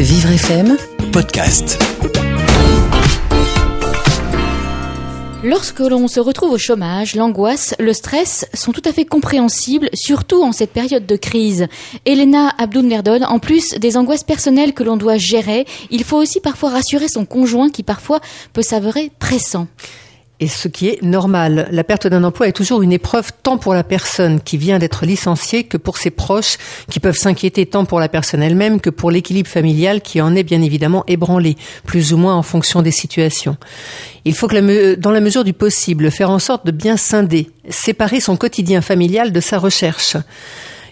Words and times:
Vivre 0.00 0.30
FM 0.30 0.76
podcast. 1.10 1.76
Lorsque 5.42 5.80
l'on 5.80 6.06
se 6.06 6.20
retrouve 6.20 6.52
au 6.52 6.58
chômage, 6.58 7.16
l'angoisse, 7.16 7.74
le 7.80 7.92
stress 7.92 8.46
sont 8.54 8.70
tout 8.70 8.82
à 8.84 8.92
fait 8.92 9.04
compréhensibles, 9.04 9.90
surtout 9.94 10.44
en 10.44 10.52
cette 10.52 10.72
période 10.72 11.04
de 11.04 11.16
crise. 11.16 11.66
Elena 12.06 12.54
Abdoun-Verdon, 12.58 13.24
en 13.24 13.40
plus 13.40 13.70
des 13.74 13.96
angoisses 13.96 14.22
personnelles 14.22 14.72
que 14.72 14.84
l'on 14.84 14.96
doit 14.96 15.16
gérer, 15.16 15.66
il 15.90 16.04
faut 16.04 16.18
aussi 16.18 16.38
parfois 16.38 16.70
rassurer 16.70 17.08
son 17.08 17.24
conjoint 17.24 17.68
qui 17.68 17.82
parfois 17.82 18.20
peut 18.52 18.62
s'avérer 18.62 19.10
pressant 19.18 19.66
et 20.40 20.48
ce 20.48 20.68
qui 20.68 20.88
est 20.88 21.02
normal. 21.02 21.68
La 21.72 21.84
perte 21.84 22.06
d'un 22.06 22.22
emploi 22.24 22.48
est 22.48 22.52
toujours 22.52 22.82
une 22.82 22.92
épreuve 22.92 23.32
tant 23.42 23.58
pour 23.58 23.74
la 23.74 23.82
personne 23.82 24.40
qui 24.40 24.56
vient 24.56 24.78
d'être 24.78 25.04
licenciée 25.04 25.64
que 25.64 25.76
pour 25.76 25.98
ses 25.98 26.10
proches 26.10 26.58
qui 26.90 27.00
peuvent 27.00 27.16
s'inquiéter 27.16 27.66
tant 27.66 27.84
pour 27.84 27.98
la 28.00 28.08
personne 28.08 28.42
elle-même 28.42 28.80
que 28.80 28.90
pour 28.90 29.10
l'équilibre 29.10 29.48
familial 29.48 30.00
qui 30.00 30.20
en 30.20 30.34
est 30.34 30.44
bien 30.44 30.62
évidemment 30.62 31.04
ébranlé, 31.08 31.56
plus 31.84 32.12
ou 32.12 32.16
moins 32.16 32.36
en 32.36 32.42
fonction 32.42 32.82
des 32.82 32.92
situations. 32.92 33.56
Il 34.24 34.34
faut 34.34 34.46
que, 34.46 34.94
dans 34.94 35.10
la 35.10 35.20
mesure 35.20 35.44
du 35.44 35.52
possible, 35.52 36.10
faire 36.10 36.30
en 36.30 36.38
sorte 36.38 36.66
de 36.66 36.70
bien 36.70 36.96
scinder, 36.96 37.50
séparer 37.68 38.20
son 38.20 38.36
quotidien 38.36 38.80
familial 38.80 39.32
de 39.32 39.40
sa 39.40 39.58
recherche. 39.58 40.16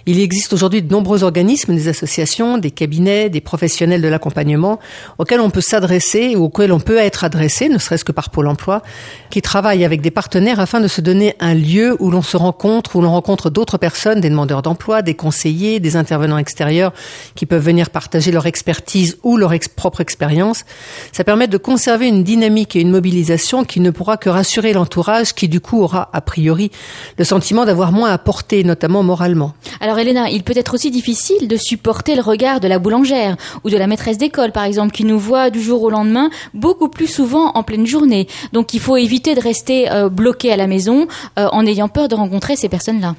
Il 0.09 0.21
existe 0.21 0.53
aujourd'hui 0.53 0.83
de 0.83 0.93
nombreux 0.93 1.25
organismes, 1.25 1.75
des 1.75 1.89
associations, 1.89 2.59
des 2.59 2.71
cabinets, 2.71 3.29
des 3.29 3.41
professionnels 3.41 4.01
de 4.01 4.07
l'accompagnement 4.07 4.79
auxquels 5.19 5.41
on 5.41 5.51
peut 5.51 5.61
s'adresser 5.61 6.37
ou 6.37 6.45
auxquels 6.45 6.71
on 6.71 6.79
peut 6.79 6.99
être 6.99 7.25
adressé, 7.25 7.69
ne 7.69 7.79
serait-ce 7.79 8.05
que 8.05 8.13
par 8.13 8.31
Pôle 8.31 8.47
emploi, 8.47 8.83
qui 9.31 9.43
travaillent 9.43 9.85
avec 9.85 10.03
des 10.03 10.13
partenaires 10.13 10.61
afin 10.61 10.81
de 10.81 10.87
se 10.87 11.01
donner 11.01 11.35
un 11.41 11.55
lieu 11.55 11.97
où 11.99 12.13
l'on 12.13 12.23
se 12.23 12.37
rencontre, 12.37 12.95
où 12.95 13.01
l'on 13.01 13.11
rencontre 13.11 13.51
d'autres 13.51 13.79
personnes, 13.79 14.21
des 14.21 14.31
demandeurs 14.31 14.63
d'emploi, 14.63 15.03
des 15.03 15.15
conseillers, 15.15 15.81
des 15.81 15.97
intervenants 15.97 16.39
extérieurs 16.39 16.93
qui 17.35 17.45
peuvent 17.45 17.65
venir 17.65 17.91
partager 17.91 18.31
leur 18.31 18.47
expertise 18.47 19.19
ou 19.25 19.37
leur 19.37 19.53
propre 19.75 20.01
expérience. 20.01 20.65
Ça 21.11 21.25
permet 21.25 21.49
de 21.49 21.57
conserver 21.57 22.07
une 22.07 22.23
dynamique 22.23 22.77
et 22.77 22.81
une 22.81 22.93
mobilisation 22.93 23.65
qui 23.65 23.81
ne 23.81 23.91
pourra 23.91 24.19
que 24.19 24.29
rassurer 24.29 24.73
l'entourage 24.73 25.35
qui 25.35 25.49
du 25.49 25.59
coup 25.59 25.83
aura 25.83 26.11
a 26.13 26.21
priori 26.21 26.71
le 27.19 27.25
sentiment 27.25 27.65
d'avoir 27.65 27.91
moins 27.91 28.13
à 28.13 28.19
porter, 28.19 28.63
notamment 28.63 29.03
moralement. 29.03 29.53
Elena, 29.99 30.31
il 30.31 30.43
peut 30.43 30.57
être 30.57 30.75
aussi 30.75 30.91
difficile 30.91 31.49
de 31.49 31.57
supporter 31.57 32.15
le 32.15 32.23
regard 32.23 32.61
de 32.61 32.69
la 32.69 32.79
boulangère 32.79 33.37
ou 33.65 33.71
de 33.71 33.77
la 33.77 33.87
maîtresse 33.87 34.19
d'école, 34.19 34.53
par 34.53 34.65
exemple, 34.65 34.93
qui 34.93 35.05
nous 35.05 35.19
voit 35.19 35.51
du 35.51 35.61
jour 35.61 35.83
au 35.83 35.91
lendemain 35.91 36.31
beaucoup 36.55 36.89
plus 36.89 37.07
souvent 37.07 37.53
en 37.55 37.63
pleine 37.63 37.87
journée. 37.87 38.27
Donc 38.53 38.75
il 38.75 38.81
faut 38.81 38.97
éviter 38.97 39.35
de 39.35 39.41
rester 39.41 39.91
euh, 39.91 40.09
bloqué 40.09 40.53
à 40.53 40.57
la 40.57 40.67
maison 40.67 41.07
euh, 41.39 41.49
en 41.53 41.67
ayant 41.67 41.89
peur 41.89 42.09
de 42.09 42.15
rencontrer 42.15 42.57
ces 42.57 42.69
personnes-là. 42.69 43.15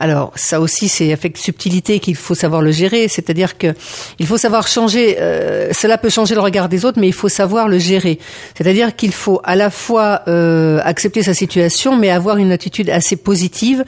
Alors 0.00 0.32
ça 0.34 0.60
aussi 0.60 0.88
c'est 0.88 1.12
avec 1.12 1.36
subtilité 1.36 2.00
qu'il 2.00 2.16
faut 2.16 2.34
savoir 2.34 2.62
le 2.62 2.72
gérer, 2.72 3.06
c'est-à-dire 3.08 3.58
que 3.58 3.74
il 4.18 4.26
faut 4.26 4.38
savoir 4.38 4.66
changer. 4.66 5.16
Euh, 5.20 5.68
cela 5.72 5.98
peut 5.98 6.08
changer 6.08 6.34
le 6.34 6.40
regard 6.40 6.68
des 6.70 6.86
autres, 6.86 6.98
mais 6.98 7.06
il 7.06 7.12
faut 7.12 7.28
savoir 7.28 7.68
le 7.68 7.78
gérer. 7.78 8.18
C'est-à-dire 8.56 8.96
qu'il 8.96 9.12
faut 9.12 9.40
à 9.44 9.56
la 9.56 9.68
fois 9.68 10.22
euh, 10.26 10.80
accepter 10.82 11.22
sa 11.22 11.34
situation, 11.34 11.96
mais 11.96 12.08
avoir 12.10 12.38
une 12.38 12.50
attitude 12.50 12.88
assez 12.88 13.16
positive. 13.16 13.84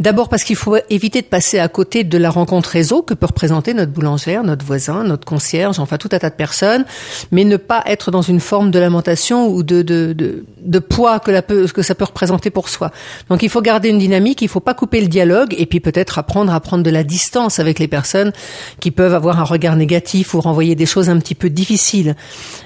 D'abord 0.00 0.28
parce 0.28 0.44
qu'il 0.44 0.56
faut 0.56 0.76
éviter 0.90 1.22
de 1.22 1.26
passer 1.26 1.58
à 1.58 1.68
côté 1.68 2.04
de 2.04 2.18
la 2.18 2.28
rencontre 2.28 2.68
réseau 2.68 3.02
que 3.02 3.14
peut 3.14 3.26
représenter 3.26 3.72
notre 3.72 3.92
boulangère, 3.92 4.44
notre 4.44 4.66
voisin, 4.66 5.02
notre 5.02 5.24
concierge, 5.24 5.78
enfin 5.78 5.96
tout 5.96 6.10
un 6.12 6.18
tas 6.18 6.30
de 6.30 6.34
personnes, 6.34 6.84
mais 7.32 7.44
ne 7.44 7.56
pas 7.56 7.82
être 7.86 8.10
dans 8.10 8.22
une 8.22 8.40
forme 8.40 8.70
de 8.70 8.78
lamentation 8.78 9.48
ou 9.48 9.62
de 9.62 9.82
de, 9.82 10.12
de, 10.12 10.78
poids 10.78 11.20
que, 11.20 11.30
la 11.30 11.42
que 11.42 11.82
ça 11.82 11.94
peut 11.94 12.04
représenter 12.04 12.50
pour 12.50 12.68
soi. 12.68 12.90
Donc 13.28 13.42
il 13.42 13.48
faut 13.48 13.62
garder 13.62 13.88
une 13.88 13.98
dynamique, 13.98 14.42
il 14.42 14.48
faut 14.48 14.60
pas 14.60 14.74
couper 14.74 15.00
le 15.00 15.08
dialogue 15.08 15.53
et 15.58 15.66
puis 15.66 15.80
peut-être 15.80 16.18
apprendre 16.18 16.52
à 16.52 16.60
prendre 16.60 16.82
de 16.82 16.90
la 16.90 17.04
distance 17.04 17.58
avec 17.58 17.78
les 17.78 17.88
personnes 17.88 18.32
qui 18.80 18.90
peuvent 18.90 19.14
avoir 19.14 19.40
un 19.40 19.44
regard 19.44 19.76
négatif 19.76 20.34
ou 20.34 20.40
renvoyer 20.40 20.74
des 20.74 20.86
choses 20.86 21.10
un 21.10 21.18
petit 21.18 21.34
peu 21.34 21.50
difficiles. 21.50 22.14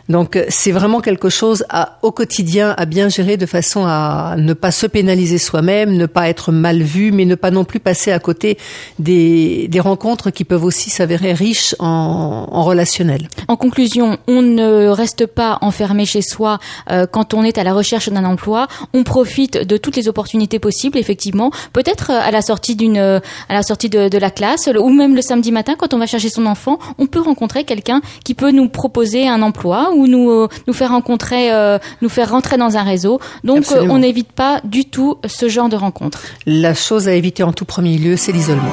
Donc 0.08 0.36
euh, 0.36 0.44
c'est 0.48 0.72
vraiment 0.72 1.00
quelque 1.00 1.28
chose 1.28 1.64
au 2.02 2.12
quotidien 2.12 2.74
à 2.76 2.86
bien 2.86 3.08
gérer 3.08 3.36
de 3.36 3.46
façon 3.46 3.84
à 3.86 4.34
ne 4.36 4.52
pas 4.52 4.70
se 4.70 4.86
pénaliser 4.86 5.38
soi-même, 5.38 5.92
ne 5.92 6.06
pas 6.06 6.28
être 6.28 6.52
mal 6.52 6.82
vu, 6.82 7.12
mais 7.12 7.24
ne 7.24 7.34
pas 7.34 7.50
non 7.50 7.64
plus 7.64 7.80
passer 7.80 8.12
à 8.12 8.18
côté 8.18 8.58
des, 8.98 9.68
des 9.68 9.80
rencontres 9.80 10.30
qui 10.30 10.44
peuvent 10.44 10.64
aussi 10.64 10.90
s'avérer 10.90 11.32
riches 11.32 11.74
en, 11.78 12.48
en, 12.50 12.62
relationnel. 12.62 13.28
En 13.48 13.56
conclusion, 13.56 14.18
on 14.26 14.42
ne 14.42 14.88
reste 14.88 15.26
pas 15.26 15.58
enfermé 15.60 16.06
chez 16.06 16.22
soi 16.22 16.58
euh, 16.90 17.06
quand 17.06 17.34
on 17.34 17.44
est 17.44 17.58
à 17.58 17.64
la 17.64 17.74
recherche 17.74 18.08
d'un 18.08 18.24
emploi. 18.24 18.66
On 18.94 19.04
profite 19.04 19.58
de 19.58 19.76
toutes 19.76 19.96
les 19.96 20.08
opportunités 20.08 20.58
possibles, 20.58 20.98
effectivement. 20.98 21.50
Peut-être 21.72 22.10
euh, 22.10 22.20
à 22.20 22.30
la 22.30 22.42
sortie 22.42 22.76
d'une 22.78 22.96
à 22.96 23.20
la 23.50 23.62
sortie 23.62 23.90
de, 23.90 24.08
de, 24.08 24.18
la 24.18 24.30
classe 24.30 24.70
ou 24.78 24.88
même 24.88 25.14
le 25.14 25.22
samedi 25.22 25.52
matin 25.52 25.74
quand 25.76 25.92
on 25.92 25.98
va 25.98 26.06
chercher 26.06 26.30
son 26.30 26.46
enfant, 26.46 26.78
on 26.98 27.06
peut 27.06 27.20
rencontrer 27.20 27.64
quelqu'un 27.64 28.00
qui 28.24 28.34
peut 28.34 28.50
nous 28.50 28.68
proposer 28.68 29.28
un 29.28 29.42
emploi 29.42 29.90
ou 29.94 30.06
nous 30.06 30.30
euh, 30.30 30.48
nous 30.66 30.72
faire 30.72 30.90
rencontrer, 30.90 31.52
euh, 31.52 31.78
nous 32.02 32.08
faire 32.08 32.30
rentrer 32.30 32.56
dans 32.56 32.76
un 32.76 32.82
réseau. 32.82 33.20
Donc 33.44 33.70
euh, 33.72 33.86
on 33.88 33.98
n'évite 33.98 34.32
pas 34.32 34.60
du 34.64 34.84
tout 34.84 35.18
ce 35.26 35.48
genre 35.48 35.68
de 35.68 35.76
rencontre. 35.76 36.22
La 36.46 36.74
chose 36.74 37.08
à 37.08 37.14
éviter 37.14 37.42
en 37.42 37.52
tout 37.52 37.64
premier 37.64 37.98
lieu, 37.98 38.16
c'est 38.16 38.32
l'isolement. 38.32 38.72